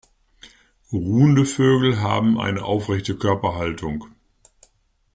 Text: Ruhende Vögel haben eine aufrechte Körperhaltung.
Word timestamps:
Ruhende 0.91 1.45
Vögel 1.45 1.99
haben 2.01 2.39
eine 2.39 2.63
aufrechte 2.65 3.15
Körperhaltung. 3.15 4.05